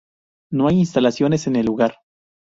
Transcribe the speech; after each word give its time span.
No 0.51 0.67
hay 0.67 0.79
instalaciones 0.79 1.45
en 1.45 1.57
el 1.57 1.67
lugar. 1.67 1.99